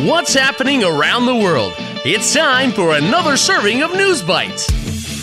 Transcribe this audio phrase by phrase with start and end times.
[0.00, 1.74] What's happening around the world?
[2.02, 4.66] It's time for another serving of News Bites.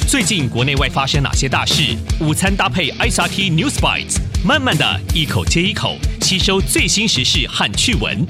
[0.08, 1.98] 最近国内外发生哪些大事？
[2.20, 8.26] 午餐搭配 ICRT News Bites，慢慢的一口接一口吸收最新时事和趣闻。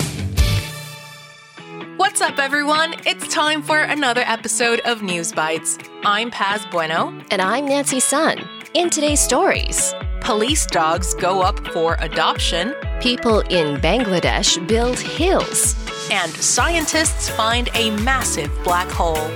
[1.98, 2.94] What's up, everyone?
[3.04, 5.76] It's time for another episode of News Bites.
[6.04, 7.12] I'm Paz Bueno.
[7.30, 8.38] And I'm Nancy Sun.
[8.74, 15.76] In today's stories, police dogs go up for adoption, people in Bangladesh build hills,
[16.11, 19.31] and scientists find a massive black hole.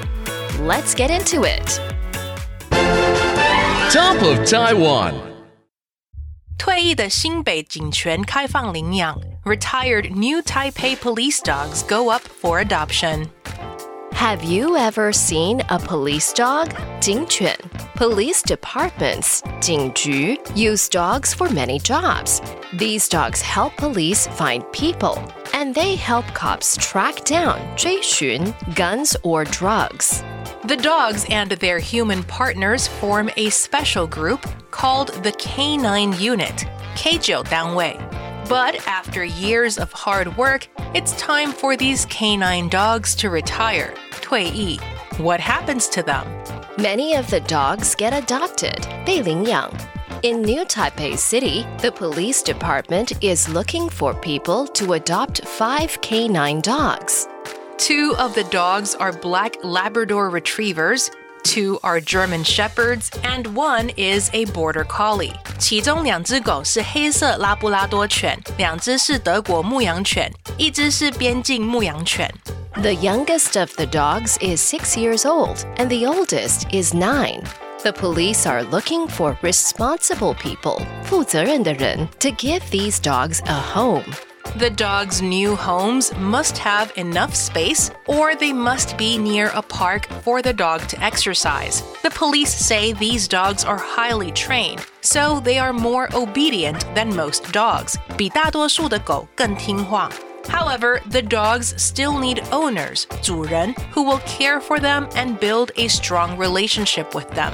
[0.60, 1.80] Let's get into it.
[3.90, 5.28] Top of Taiwan.
[6.58, 13.28] 退役的新北警犬开放领养 Retired New Taipei police dogs go up for adoption.
[14.12, 16.68] Have you ever seen a police dog?
[17.00, 17.54] 警犬.
[17.94, 22.42] Police departments, 警局, use dogs for many jobs.
[22.76, 25.22] These dogs help police find people,
[25.52, 30.22] and they help cops track down 追寻 guns or drugs.
[30.64, 37.44] The dogs and their human partners form a special group called the K9 Unit, K9
[37.44, 37.98] 单位.
[38.48, 43.92] But after years of hard work, it's time for these canine dogs to retire,
[44.22, 44.80] 退役.
[45.18, 46.26] What happens to them?
[46.78, 49.70] Many of the dogs get adopted, 被领养.
[50.22, 56.60] In New Taipei City, the police department is looking for people to adopt five canine
[56.60, 57.28] dogs.
[57.76, 61.10] Two of the dogs are black Labrador retrievers,
[61.44, 65.32] two are German shepherds, and one is a border collie.
[65.58, 72.28] 其中两只狗是黑色拉布拉多犬，两只是德国牧羊犬，一只是边境牧羊犬。
[72.74, 77.42] The youngest of the dogs is six years old, and the oldest is nine.
[77.82, 84.04] The police are looking for responsible people, 负责任的人, to give these dogs a home.
[84.56, 90.08] The dogs' new homes must have enough space or they must be near a park
[90.24, 91.82] for the dog to exercise.
[92.02, 97.52] The police say these dogs are highly trained, so they are more obedient than most
[97.52, 97.96] dogs.
[98.16, 100.10] 比大多数的狗更听话。
[100.48, 105.88] However, the dogs still need owners, 主人, who will care for them and build a
[105.88, 107.52] strong relationship with them.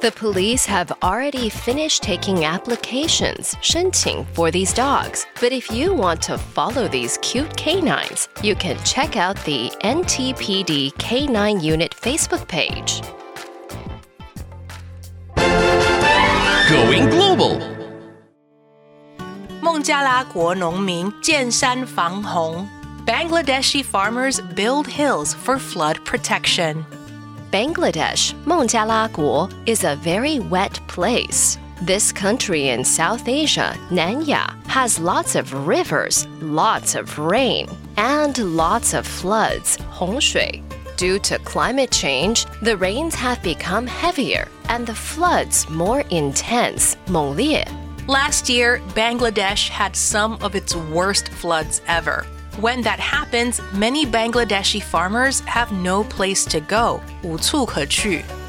[0.00, 5.26] The police have already finished taking applications, 申请 for these dogs.
[5.40, 10.94] But if you want to follow these cute canines, you can check out the NTPD
[10.94, 13.02] K9 Unit Facebook page.
[16.70, 17.73] Going global.
[19.74, 22.68] 孟加拉国农民建山防洪。
[23.06, 26.84] Bangladeshi farmers build hills for flood protection.
[27.50, 31.56] Bangladesh, 孟加拉国, is a very wet place.
[31.82, 37.66] This country in South Asia, Nanya, has lots of rivers, lots of rain,
[37.96, 40.62] and lots of floods, 洪水.
[40.96, 47.64] Due to climate change, the rains have become heavier and the floods more intense, 猛烈.
[48.07, 52.23] Last year, Bangladesh had some of its worst floods ever.
[52.59, 57.01] When that happens, many Bangladeshi farmers have no place to go.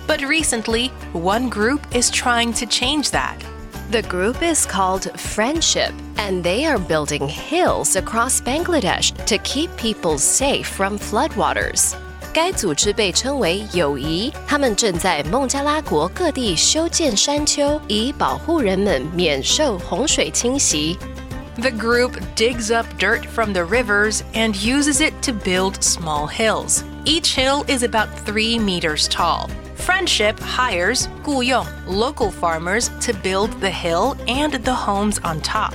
[0.07, 3.43] But recently, one group is trying to change that.
[3.91, 10.19] The group is called Friendship, and they are building hills across Bangladesh to keep people
[10.19, 11.97] safe from floodwaters.
[12.36, 20.98] 该组织被称为友谊，他们正在孟加拉国各地修建山丘，以保护人们免受洪水侵袭。
[21.56, 26.84] The group digs up dirt from the rivers and uses it to build small hills.
[27.04, 29.50] Each hill is about three meters tall.
[29.78, 35.74] Friendship hires 雇佣 local farmers to build the hill and the homes on top.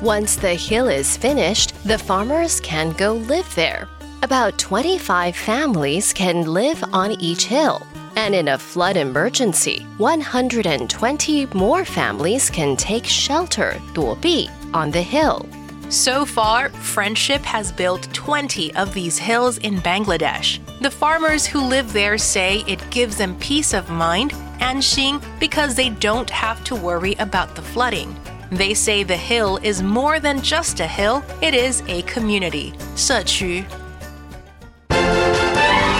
[0.00, 3.88] Once the hill is finished, the farmers can go live there.
[4.22, 7.86] About 25 families can live on each hill.
[8.16, 15.46] And in a flood emergency, 120 more families can take shelter, 躲避, on the hill.
[15.88, 20.58] So far, Friendship has built 20 of these hills in Bangladesh.
[20.80, 25.74] The farmers who live there say it gives them peace of mind and Xing because
[25.74, 28.16] they don't have to worry about the flooding.
[28.50, 32.72] They say the hill is more than just a hill, it is a community.
[32.96, 33.64] 社区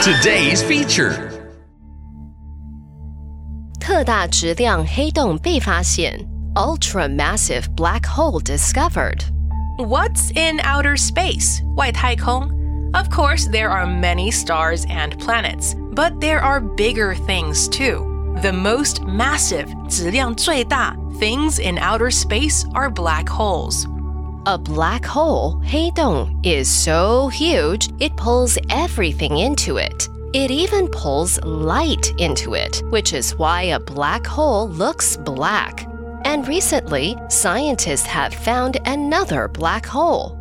[0.02, 1.30] Today's feature.
[3.80, 9.22] 特大质量黑洞被发现，ultra-massive black hole discovered.
[9.78, 11.62] What's in outer space?
[11.76, 12.50] 外太空?
[12.94, 18.08] Of course, there are many stars and planets, but there are bigger things too.
[18.42, 23.86] The most massive, 质量最大 things in outer space are black holes.
[24.46, 30.08] A black hole, 黑洞, is so huge it pulls everything into it.
[30.32, 35.86] It even pulls light into it, which is why a black hole looks black.
[36.24, 40.38] And recently, scientists have found another black hole.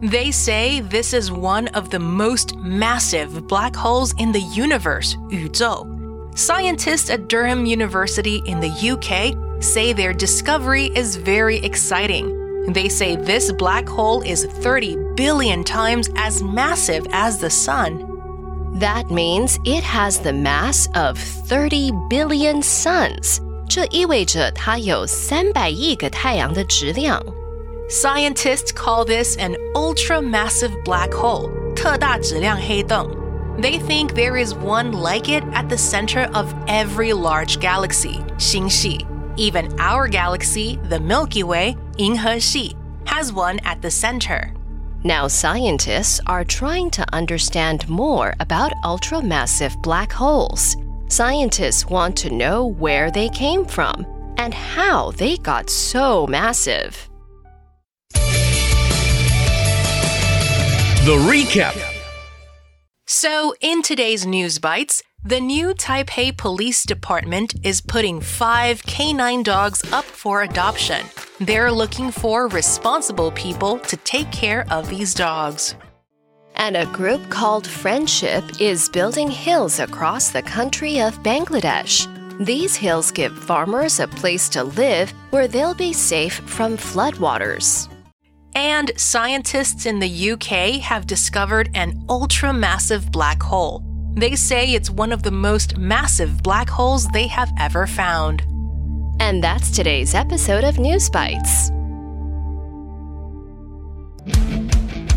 [0.00, 5.86] They say this is one of the most massive black holes in the universe, 宇宙.
[6.34, 12.38] Scientists at Durham University in the UK say their discovery is very exciting.
[12.68, 18.08] They say this black hole is 30 billion times as massive as the sun.
[18.78, 23.40] That means it has the mass of 30 billion suns.
[23.68, 27.22] 这意味着它有三百亿个太阳的质量。
[27.88, 33.10] Scientists call this an ultra-massive black hole, 特大质量黑洞.
[33.58, 39.06] They think there is one like it at the center of every large galaxy, 星系.
[39.36, 44.53] Even our galaxy, the Milky Way, Yingheshi, has one at the center.
[45.03, 50.75] Now, scientists are trying to understand more about ultra massive black holes.
[51.07, 54.05] Scientists want to know where they came from
[54.37, 57.09] and how they got so massive.
[61.05, 61.96] The recap.
[63.09, 69.81] So, in today's News Bites, the new Taipei Police Department is putting five canine dogs
[69.93, 71.05] up for adoption.
[71.39, 75.75] They're looking for responsible people to take care of these dogs.
[76.55, 82.13] And a group called Friendship is building hills across the country of Bangladesh.
[82.45, 87.87] These hills give farmers a place to live where they'll be safe from floodwaters.
[88.56, 93.82] And scientists in the UK have discovered an ultra-massive black hole.
[94.14, 98.42] They say it's one of the most massive black holes they have ever found.
[99.20, 101.70] And that's today's episode of News Bites.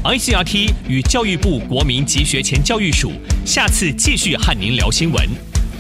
[0.04, 3.12] ICRT 与教育部国民及学前教育署
[3.44, 5.28] 下次继续和您聊新闻。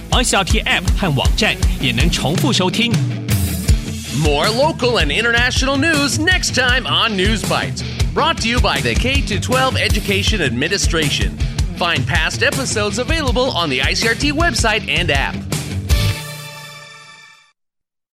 [0.09, 2.91] ICRT App 和网站也能重复收听。
[4.18, 7.84] More local and international news next time on News Bites.
[8.12, 11.38] Brought to you by the K 12 Education Administration.
[11.76, 15.49] Find past episodes available on the ICRT website and app.